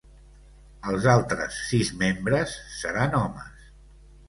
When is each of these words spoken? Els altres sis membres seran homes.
Els 0.91 1.05
altres 1.11 1.59
sis 1.67 1.93
membres 2.05 2.57
seran 2.81 3.17
homes. 3.21 3.71